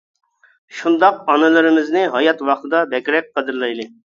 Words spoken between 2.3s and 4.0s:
ۋاقتىدا بەكرەك قەدىرلەيلى!